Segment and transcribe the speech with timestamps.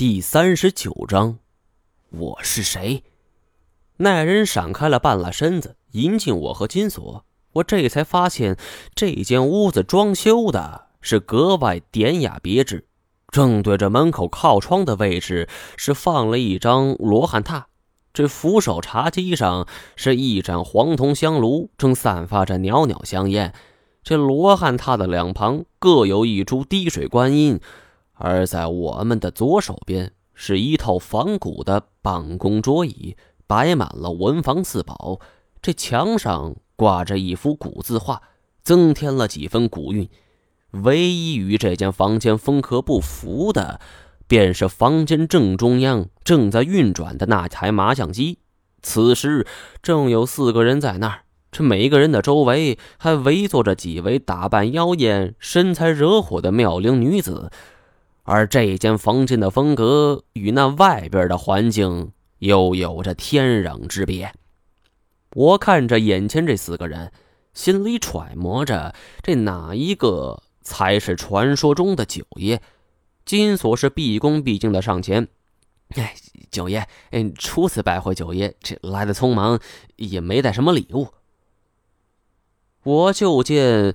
[0.00, 1.36] 第三十九章，
[2.08, 3.04] 我是谁？
[3.98, 7.26] 那人闪开了半拉身子，迎进我和金锁。
[7.52, 8.56] 我这才发现，
[8.94, 12.86] 这间屋子装修的是格外典雅别致。
[13.28, 17.64] 正对着门口靠窗的位置，是放了一张罗汉榻。
[18.14, 23.52] 这扶手茶几上是一盏黄铜香炉，正散发着袅袅香烟。
[24.02, 27.60] 这罗汉榻的两旁各有一株滴水观音，
[28.22, 33.16] 而在我们的左手边是一套仿古的办公桌椅，
[33.46, 35.18] 摆满了文房四宝。
[35.62, 38.20] 这墙上挂着一幅古字画，
[38.62, 40.06] 增添了几分古韵。
[40.72, 43.80] 唯一与这间房间风格不符的，
[44.28, 48.38] 便是房间正中央正在运转的那台麻将机。
[48.82, 49.46] 此时
[49.82, 51.22] 正有四个人在那儿。
[51.50, 57.50] 这每个人的周围还围坐着几位打扮妖艳、身材惹火的妙龄女子，
[58.30, 64.32] 而这间房间的风格与那外边的环境又有着天壤之别。
[65.34, 67.10] 我看着眼前这四个人，
[67.54, 72.62] 心里揣摩着这哪一个才是传说中的九爷。
[73.24, 75.26] 金锁是毕恭毕敬的上前
[75.96, 76.14] ：“哎，
[76.52, 79.58] 九爷，嗯，初次拜会九爷，这来的匆忙，
[79.96, 81.08] 也没带什么礼物。”
[82.84, 83.92] 我就见，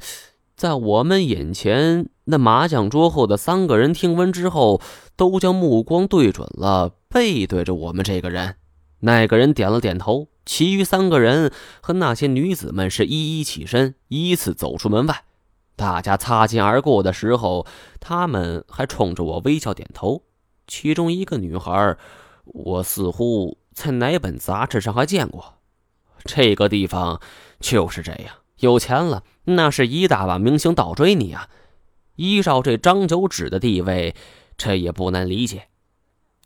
[0.56, 4.82] 在我们眼前那麻将桌后的三个人听闻之后，
[5.16, 8.56] 都将目光对准了背对着我们这个人。
[9.02, 15.24] 那个人点了点头，其余三个人和那些女子们是一一起身，依次走出门外。
[15.76, 17.68] 大家擦肩而过的时候，
[18.00, 20.24] 他们还冲着我微笑点头。
[20.68, 21.98] 其中一个女孩，
[22.46, 25.56] 我似乎在哪本杂志上还见过。
[26.24, 27.20] 这个地方
[27.60, 28.34] 就是这样。
[28.60, 31.50] 有钱了，那是一大把明星倒追你啊！
[32.16, 34.16] 依照这张九指的地位，
[34.58, 35.68] 这也不难理解。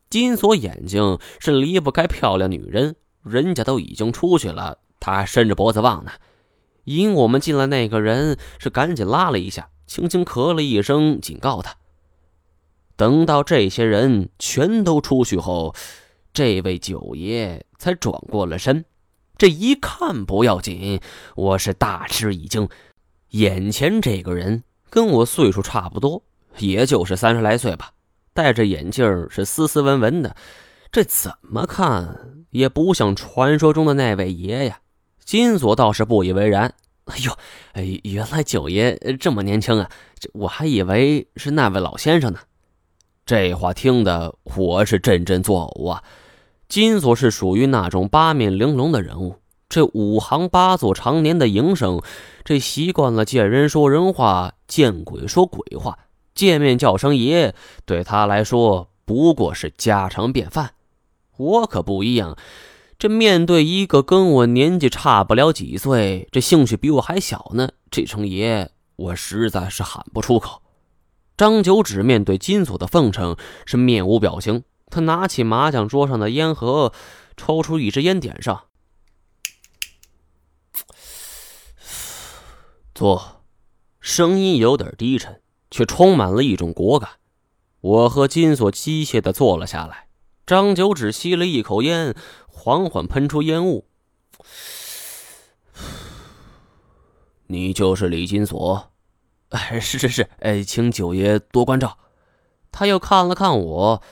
[0.09, 6.11] 金锁眼睛是离不开漂亮女人，人家都已经出去了，他还伸着脖子望呢。
[6.85, 11.75] 引我们进来那个人是赶紧拉了一下，轻轻咳了一声，警告他。
[12.95, 15.75] 等到这些人全都出去后，
[16.33, 18.85] 这位九爷才转过了身。
[19.39, 20.99] 这一看不要紧，
[21.33, 22.67] 我是大吃一惊。
[23.29, 26.21] 眼前这个人跟我岁数差不多，
[26.57, 27.93] 也就是三十来岁吧，
[28.33, 30.35] 戴着眼镜，是斯斯文文的。
[30.91, 34.81] 这怎么看也不像传说中的那位爷呀。
[35.23, 36.73] 金锁倒是不以为然。
[37.05, 37.31] 哎呦，
[37.71, 39.89] 哎，原来九爷这么年轻啊！
[40.19, 42.39] 这我还以为是那位老先生呢。
[43.25, 46.03] 这话听得我是阵阵作呕啊。
[46.69, 49.37] 金锁是属于那种八面玲珑的人物，
[49.67, 51.99] 这五行八作常年的营生，
[52.45, 55.97] 这习惯了见人说人话，见鬼说鬼话，
[56.35, 60.73] 见面叫声爷，对他来说不过是家常便饭。
[61.37, 62.37] 我可不一样，
[62.99, 70.61] 这面对一个跟我年纪差不了几岁，这兴趣比我还小呢，这声爷我实在是喊不出口。
[71.35, 74.61] 张九只面对金锁的奉承，是面无表情。
[74.89, 76.93] 他拿起麻将桌上的烟盒，
[77.37, 78.65] 抽出一支烟，点上。
[82.93, 83.43] 坐，
[83.99, 85.41] 声音有点低沉，
[85.71, 87.11] 却充满了一种果敢。
[87.81, 90.07] 我和金锁机械的坐了下来。
[90.45, 92.15] 张九只吸了一口烟，
[92.47, 93.87] 缓缓喷出烟雾。
[97.47, 98.91] 你就是李金锁？
[99.49, 101.97] 哎，是是是，哎，请九爷多关照。
[102.71, 104.03] 他又看了看我。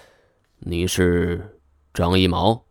[0.60, 1.60] 你是
[1.94, 2.64] 张一毛，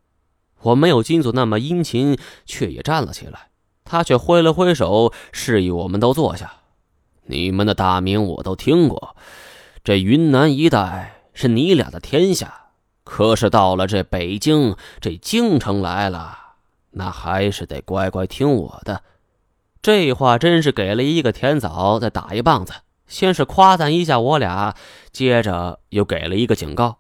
[0.63, 3.49] 我没有金锁那么殷勤，却也站了起来。
[3.85, 6.53] 他却挥了挥手，示意我们都坐下。
[7.27, 9.17] 你们的大名我都听过，
[9.85, 12.63] 这云南一带是你俩的天下。
[13.05, 16.37] 可是到了这北京这京城来了，
[16.91, 19.03] 那还是得乖乖听我的。
[19.81, 22.73] 这话真是给了一个甜枣，再打一棒子。
[23.07, 24.75] 先是夸赞一下我俩，
[25.13, 26.99] 接着又给了一个警告。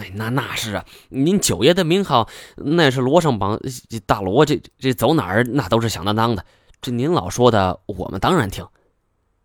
[0.00, 3.60] 哎，那那是啊，您九爷的名号那是罗上榜，
[4.04, 6.44] 大罗这这走哪儿那都是响当当的。
[6.80, 8.66] 这您老说的，我们当然听。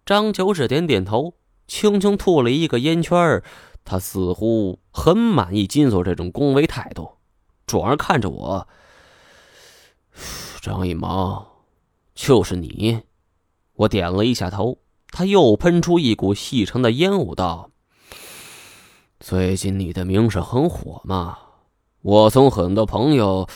[0.06, 1.36] 张九指点点头，
[1.68, 3.44] 轻轻吐了一个烟圈儿
[3.86, 7.18] 他似乎很满意金锁这种恭维态度，
[7.66, 8.68] 转而看着我。
[10.62, 11.64] 张一毛，
[12.14, 13.02] 就是你。
[13.74, 17.71] 我点了一下头，他又喷出一股细长的烟雾，道。
[19.22, 21.38] 最近你的名声很火嘛？
[22.02, 23.48] 我从很多朋友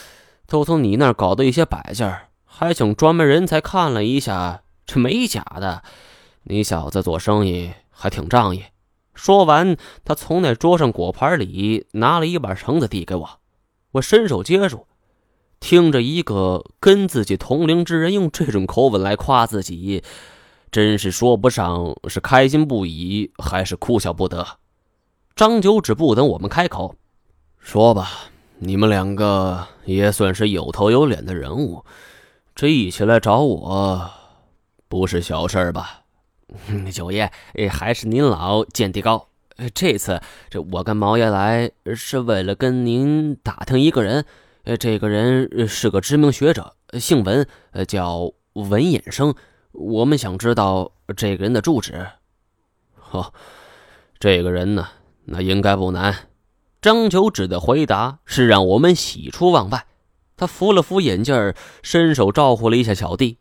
[0.46, 5.82] 都从你那儿搞的一些摆件，还请专门人才看了一下，这没假的。
[6.44, 8.66] 你小子做生意还挺仗义，
[9.16, 13.28] 说完，他从那桌上果盘里拿了一把绳子递给我，
[13.94, 14.86] 我伸手接住，
[15.60, 20.04] 听着一个跟自己同龄之人用这种口吻来夸自己，
[20.70, 24.46] 真是说不上是开心不已，还是哭笑不得。
[25.36, 26.96] 张九只不等我们开口，
[27.60, 28.10] 说吧，
[28.58, 31.84] 你们两个也算是有头有脸的人物，
[32.56, 34.10] 这一起来找我，
[34.88, 36.04] 不是小事吧？
[36.90, 37.30] 九爷，
[37.70, 39.28] 还是您老见地高。
[39.74, 44.24] 这次这我跟毛爷来是为了跟您打听一个人，
[44.80, 47.46] 这个人是个知名学者，姓文，
[47.90, 49.36] 叫文衍生。
[49.74, 52.08] 我们想知道这个人的住址。
[53.12, 53.34] 哦，
[54.18, 54.88] 这个人呢，
[55.26, 56.30] 那应该不难。
[56.82, 59.86] 张九指的回答是让我们喜出望外。
[60.38, 63.40] 他扶了扶眼镜，伸手招呼了一下小弟。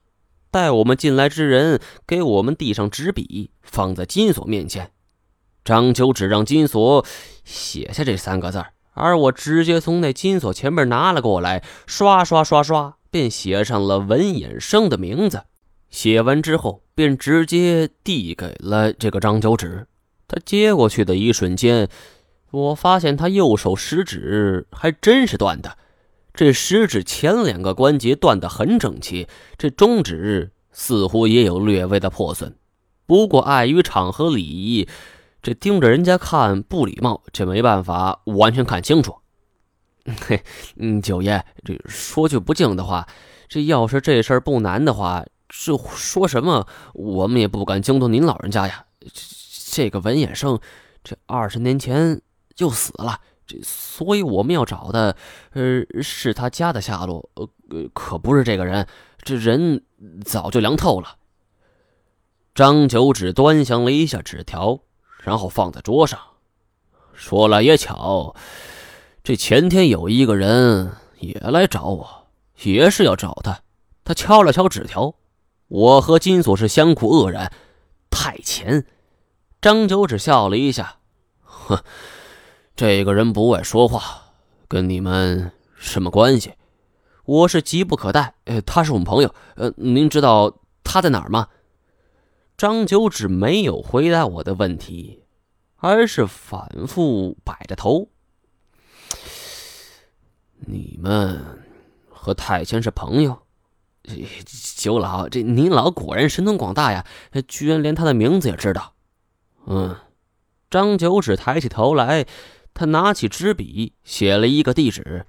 [0.50, 4.92] 带我们进来之人给我们递上纸笔，放在金锁面前。
[5.64, 7.04] 张九只让金锁
[7.44, 15.42] 写下这三个字而我直接从那金锁前面拿了过来，刷刷刷刷，便写上了文衍生的名字。
[15.90, 19.88] 写完之后，便直接递给了这个张九指。
[20.26, 21.88] 他接过去的一瞬间，
[22.50, 25.76] 我发现他右手食指还真是断的。
[26.32, 32.56] 这食指前两个关节断得很整齐，这中指似乎也有略微的破损。
[33.06, 34.88] 不过碍于场合礼仪，
[35.42, 39.14] 这盯着人家看不礼貌，这没办法完全看清楚。
[40.26, 40.42] 嘿，
[40.76, 43.06] 嗯，九爷，这说句不敬的话，
[43.48, 48.86] 这要是这事儿不难的话，这说什么我们也不敢惊动您老人家呀。
[49.74, 50.60] 这个文衍生，
[51.02, 52.22] 这二十年前
[52.54, 53.20] 就死了。
[53.44, 55.16] 这，所以我们要找的，
[55.50, 57.48] 呃，是他家的下落，呃，
[57.92, 58.86] 可不是这个人。
[59.18, 59.82] 这人
[60.24, 61.16] 早就凉透了。
[62.54, 64.78] 张九指端详了一下纸条，
[65.24, 66.20] 然后放在桌上，
[67.12, 68.36] 说来也巧，
[69.24, 72.28] 这前天有一个人也来找我，
[72.62, 73.58] 也是要找他。
[74.04, 75.16] 他敲了敲纸条，
[75.66, 77.50] 我和金锁是相顾愕然。
[78.10, 78.86] 太前，
[79.64, 80.98] 张九指笑了一下，
[81.40, 81.82] 呵。
[82.76, 84.34] 这个人不爱说话，
[84.68, 86.52] 跟你们什么关系？
[87.24, 88.34] 我是急不可待。
[88.44, 89.34] 呃，他是我们朋友。
[89.56, 91.48] 呃，您知道他在哪儿吗？
[92.58, 95.22] 张九指没有回答我的问题，
[95.76, 98.10] 而是反复摆着头。
[100.58, 101.42] 你们
[102.10, 103.38] 和太谦是朋友？
[104.76, 107.06] 九老，这您老果然神通广大呀，
[107.48, 108.93] 居然连他的名字也知道。
[109.66, 109.96] 嗯，
[110.70, 112.26] 张九指抬起头来。
[112.76, 115.26] 他拿起纸笔，写了一个地址，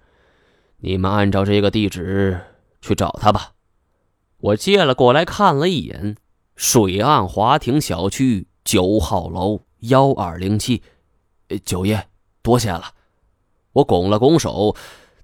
[0.78, 2.42] 你们按照这个地址
[2.82, 3.52] 去找他吧。
[4.38, 6.18] 我接了过来看了一眼，
[6.56, 10.82] 水岸华庭小区九号楼幺二零七。
[11.64, 12.08] 九爷，
[12.42, 12.94] 多谢了。
[13.74, 14.76] 我拱了拱手。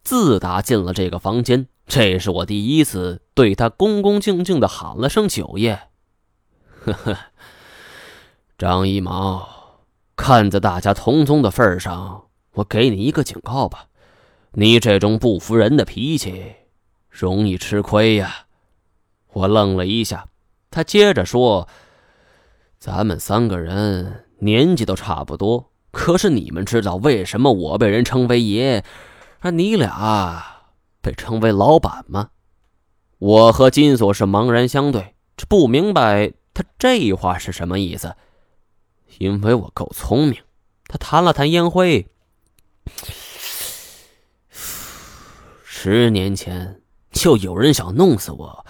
[0.04, 5.90] 自打进了这个房间，这是我第一次对他恭恭敬敬的喊了声九爷。
[6.84, 7.18] 呵呵，
[8.62, 9.50] 张一毛。
[10.16, 13.88] 看在大家同宗的份上，我给你一个警告吧。
[14.52, 16.58] 你这种不服人的脾气，
[17.10, 18.46] 容易吃亏呀。
[19.34, 20.28] 我愣了一下，
[20.70, 21.68] 他接着说
[22.78, 28.86] ：“咱们三个人年纪都差不多，可是你们知道为什么我被人称为爷，
[29.40, 30.68] 而你俩
[31.02, 32.30] 被称为老板吗？”
[33.18, 35.16] 我和金锁是茫然相对，
[35.50, 38.16] 不明白他这话是什么意思。
[39.22, 40.42] 因为我够聪明，
[40.88, 42.08] 他弹了弹烟灰。
[45.64, 48.66] 十年前就有人想弄死我，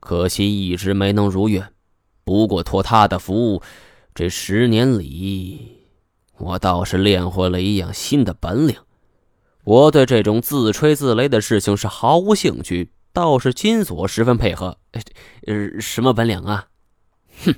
[0.00, 1.74] 可惜一直没能如愿。
[2.24, 3.62] 不过托他的福，
[4.14, 5.86] 这十年里
[6.38, 8.74] 我倒是练会了一样新的本领。
[9.64, 14.78] 我对这种自吹自擂的事情是毫无兴趣，倒是金锁十分配合。
[15.46, 16.68] 呃，什么本领啊？
[17.44, 17.54] 哼！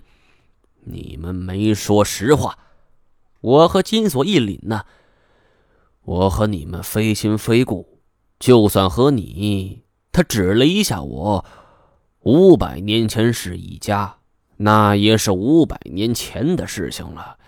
[0.84, 2.58] 你们没说实话，
[3.40, 4.84] 我和金锁一凛呐。
[6.04, 8.00] 我和你们非亲非故，
[8.40, 11.44] 就算和你，他指了一下我，
[12.24, 14.16] 五百年前是一家，
[14.56, 17.38] 那也是五百年前的事情了。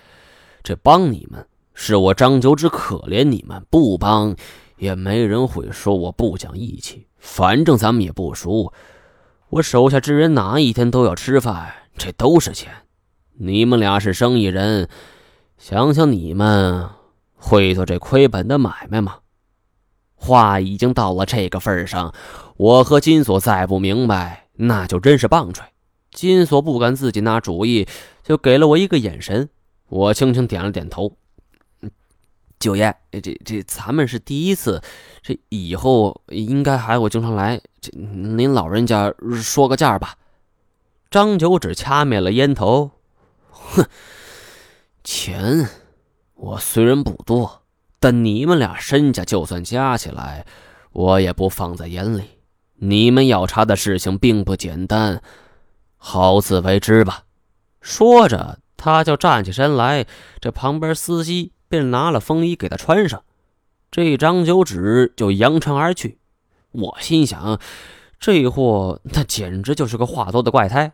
[0.62, 4.36] 这帮你们，是我张九只可怜你们；不帮，
[4.78, 7.08] 也没人会说我不讲义气。
[7.18, 8.72] 反正咱们也不熟，
[9.48, 12.72] 我手下之人哪一天都要吃饭，这都是钱。
[13.36, 14.88] 你们俩是生意人，
[15.58, 16.88] 想想你们
[17.34, 19.16] 会做这亏本的买卖吗？
[20.14, 22.14] 话已经到了这个份上，
[22.56, 25.64] 我和金锁再不明白，那就真是棒槌。
[26.12, 27.86] 金锁不敢自己拿主意，
[28.22, 29.48] 就给了我一个眼神。
[29.88, 31.16] 我轻轻点了点头。
[32.58, 34.80] 九爷，这这咱们是第一次，
[35.22, 37.60] 这以后应该还会经常来。
[37.80, 39.12] 这您老人家
[39.42, 40.16] 说个价吧。
[41.10, 42.90] 张九指掐灭了烟头，
[43.64, 43.86] 哼，
[45.02, 45.68] 钱
[46.34, 47.62] 我虽然不多，
[47.98, 50.46] 但你们俩身家就算加起来，
[50.92, 52.22] 我也不放在眼里。
[52.76, 55.22] 你们要查的事情并不简单，
[55.96, 57.24] 好自为之吧。
[57.80, 60.06] 说着，他就站起身来，
[60.40, 61.52] 这旁边司机。
[61.66, 63.24] 便拿了风衣给他穿上，
[63.90, 66.18] 这张九指就扬长而去。
[66.70, 67.58] 我心想，
[68.20, 70.92] 这货那简直就是个话多的怪胎。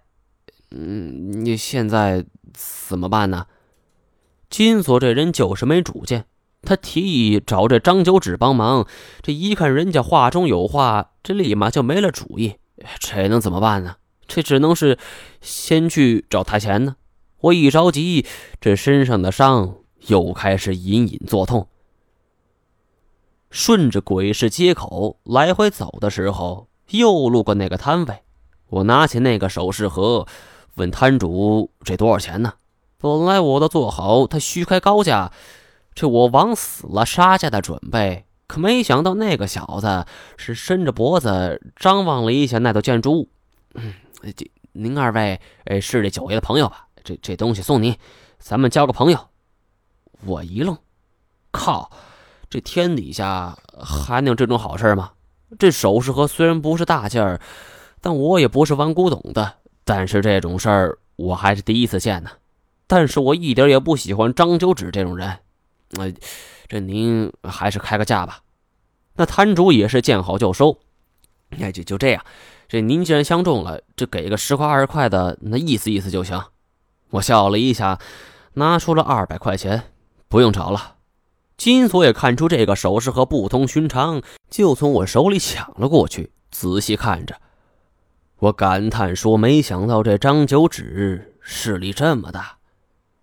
[0.71, 3.47] 嗯，你现在怎么办呢？
[4.49, 6.27] 金锁这人就是没主见，
[6.63, 8.87] 他提议找这张九指帮忙。
[9.23, 12.57] 这一看人家话中有话，这立马就没了主意。
[12.99, 13.97] 这能怎么办呢？
[14.27, 14.99] 这只能是
[15.41, 16.97] 先去找太前呢。
[17.41, 18.27] 我一着急，
[18.61, 19.77] 这身上的伤。
[20.07, 21.69] 又开始隐隐作痛。
[23.51, 28.23] 顺着鬼市街口来回走的时候，又路过那个摊位。
[28.69, 30.27] 我拿起那个首饰盒，
[30.75, 32.55] 问摊主：“这多少钱呢？”
[32.99, 35.33] 本来我都做好他虚开高价，
[35.95, 38.27] 这我往死了杀价的准备。
[38.47, 40.05] 可没想到那个小子
[40.37, 43.29] 是伸着脖子张望了一下那座建筑物。
[43.75, 43.95] 嗯，
[44.37, 46.89] 这您二位哎是这九爷的朋友吧？
[47.03, 47.97] 这这东西送您，
[48.39, 49.29] 咱们交个朋友。
[50.27, 50.77] 我一愣，
[51.53, 51.91] 靠！
[52.51, 55.13] 这天底下还能有这种好事吗？
[55.59, 57.41] 这首饰盒虽然不是大件儿，
[58.01, 59.55] 但我也不是玩古董的。
[59.85, 62.31] 但是这种事儿我还是第一次见呢。
[62.87, 65.39] 但是我一点也不喜欢张九指这种人。
[65.91, 66.13] 那
[66.69, 68.41] 这您还是开个价吧。
[69.15, 70.79] 那摊主也是见好就收。
[71.59, 72.25] 哎，就就这样。
[72.69, 76.41] 这您既然相中了，这给个十块二十块的，那意思意思就行。
[77.11, 77.99] 我笑了一下，
[78.55, 79.83] 拿出了二百块钱。
[80.29, 80.95] 不用找了，
[81.57, 87.35] 金锁也看出这个首饰盒不同寻常，就从我手里抢了过去，仔细看着。
[88.41, 92.57] 我感叹说：“没想到这张九指势力这么大。”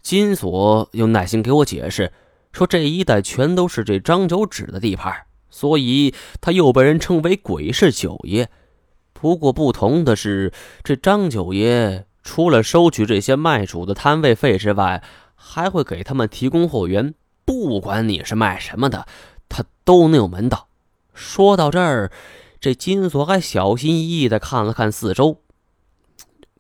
[0.02, 2.14] 金锁又耐心给我解释
[2.54, 5.14] 说：“这一带全都是这张九指的地盘，
[5.50, 8.50] 所以他又被人称为鬼市九爷。
[9.12, 15.04] 不过不同的是，这张九爷除了收取这些卖主的摊位费之外，
[15.36, 19.08] 还会给他们提供货源，不管你是卖什么的，
[19.50, 20.68] 他都能有门道。
[21.16, 22.12] 说到这儿，
[22.60, 25.42] 这金锁还小心翼翼地看了看四周。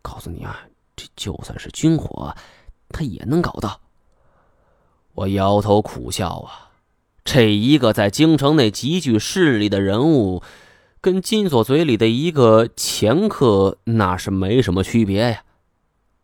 [0.01, 0.62] 告诉你啊，
[0.96, 2.36] 这就算是军火，
[2.89, 3.82] 他也能搞到。
[5.13, 6.72] 我摇头苦笑啊，
[7.24, 10.44] 这一个在京城内极具势力的人物，
[11.01, 15.44] 跟金锁嘴里的一个掮客那是没什么区别呀。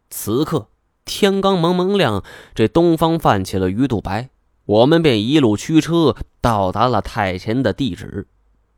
[0.10, 0.68] 此刻。
[1.06, 2.24] 天刚蒙蒙亮，
[2.56, 4.30] 这东方泛起了鱼肚白，
[4.64, 8.26] 我们便一路驱车到达了太前的地址。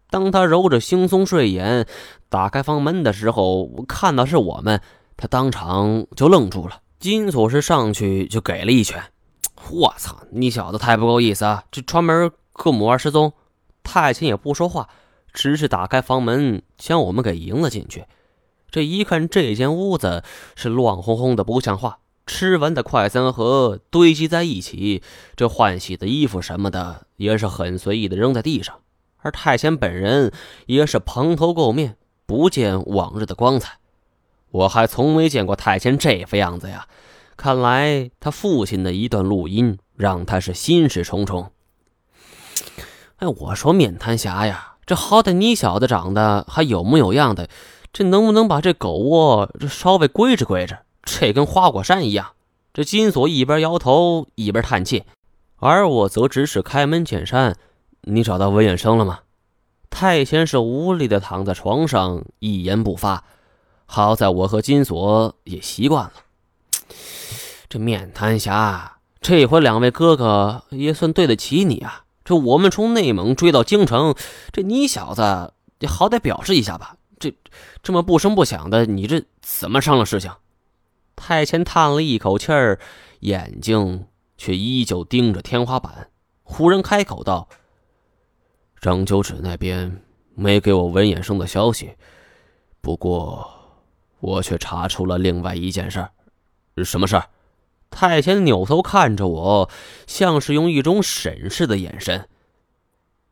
[0.09, 1.87] 当他揉着惺忪睡眼
[2.29, 4.81] 打开房门的时候，看到是我们，
[5.17, 6.81] 他当场就愣住了。
[6.99, 9.03] 金锁是上去就给了一拳。
[9.71, 11.63] 我操，你小子太不够意思啊！
[11.71, 13.33] 这串门克母儿失踪，
[13.83, 14.87] 太前也不说话，
[15.33, 18.05] 只是打开房门将我们给迎了进去。
[18.69, 20.23] 这一看，这间屋子
[20.55, 21.99] 是乱哄哄的，不像话。
[22.27, 25.03] 吃完的快餐盒堆积在一起，
[25.35, 28.79] 这换洗的衣服什么的也是很随意的扔在地上，
[29.25, 30.31] 而太监本人
[30.67, 33.79] 也是蓬头垢面，不见往日的光彩。
[34.51, 36.87] 我还从没见过太监这副样子呀！
[37.35, 41.49] 看来他父亲的一段录音让他是心事重重。
[43.15, 47.49] 哎，我说面瘫侠呀，这好歹你小子长得还有模有样的，
[47.91, 50.77] 这能不能把这狗窝这稍微归置归置？
[51.01, 52.33] 这跟花果山一样。
[52.75, 55.03] 这金锁一边摇头一边叹气，
[55.55, 57.57] 而我则只是开门见山
[58.05, 59.19] ：“你找到文远生了吗？”
[59.91, 63.23] 太监是无力的躺在床上，一言不发。
[63.85, 66.13] 好在我和金锁也习惯了。
[67.69, 72.03] 这面瘫侠，这回两位哥哥也算对得起你啊！
[72.23, 74.15] 这我们从内蒙追到京城，
[74.51, 76.97] 这你小子也好歹表示一下吧？
[77.19, 77.33] 这
[77.83, 80.31] 这么不声不响的，你这怎么商量事情？
[81.15, 82.79] 太监叹了一口气儿，
[83.21, 84.07] 眼睛
[84.37, 86.09] 却依旧盯着天花板。
[86.43, 87.47] 忽然开口道
[88.85, 89.99] ：“张九指那边
[90.35, 91.95] 没给我文衍生的消息，
[92.81, 93.49] 不过
[94.19, 96.11] 我却查出了另外一件事儿。
[96.83, 97.27] 什么事儿？”
[97.89, 99.71] 太监扭头看着我，
[100.05, 102.29] 像是用一种审视的眼神：“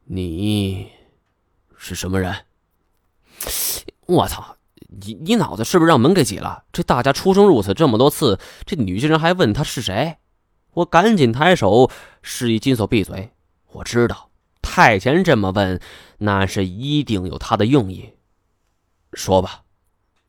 [0.05, 0.89] 你
[1.77, 2.33] 是什么人？”
[4.07, 4.57] 我操！
[4.87, 6.63] 你你脑子是不是让门给挤了？
[6.71, 10.17] 这大家出生入死这么多次，这女巨人还问他是谁？
[10.73, 11.91] 我赶紧抬手
[12.23, 13.29] 示意金锁闭嘴。
[13.73, 14.31] 我知道
[14.63, 15.79] 太监这么问，
[16.17, 18.13] 那是一定有他的用意。
[19.13, 19.65] 说吧，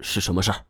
[0.01, 0.67] 是什么事儿？